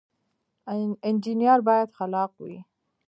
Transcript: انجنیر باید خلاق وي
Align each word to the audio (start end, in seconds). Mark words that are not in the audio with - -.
انجنیر 1.07 1.59
باید 1.67 1.89
خلاق 1.97 2.31
وي 2.43 2.57